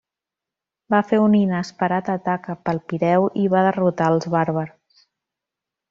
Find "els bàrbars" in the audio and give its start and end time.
4.15-5.07